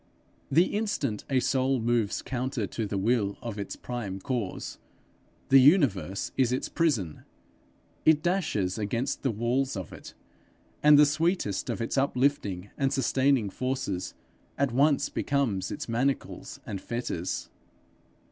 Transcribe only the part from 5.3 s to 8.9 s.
the universe is its prison; it dashes